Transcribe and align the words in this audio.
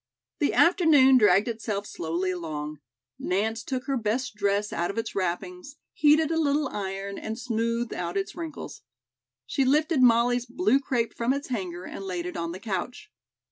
The 0.39 0.55
afternoon 0.55 1.19
dragged 1.19 1.47
itself 1.47 1.85
slowly 1.85 2.31
along. 2.31 2.79
Nance 3.19 3.61
took 3.61 3.83
her 3.85 3.97
best 3.97 4.33
dress 4.33 4.73
out 4.73 4.89
of 4.89 4.97
its 4.97 5.13
wrappings, 5.13 5.75
heated 5.93 6.31
a 6.31 6.39
little 6.41 6.67
iron 6.69 7.19
and 7.19 7.37
smoothed 7.37 7.93
out 7.93 8.17
its 8.17 8.35
wrinkles. 8.35 8.81
She 9.45 9.63
lifted 9.63 10.01
Molly's 10.01 10.47
blue 10.47 10.79
crepe 10.79 11.13
from 11.13 11.33
its 11.33 11.49
hanger 11.49 11.83
and 11.83 12.03
laid 12.03 12.25
it 12.25 12.35
on 12.35 12.51
the 12.51 12.59
couch. 12.59 13.11